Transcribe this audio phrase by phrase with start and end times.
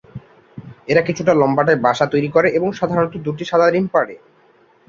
[0.87, 4.15] এরা কিছুটা লম্বাটে বাসা তৈরি করে এবং সাধারণত দুটি সাদা ডিম পাড়ে।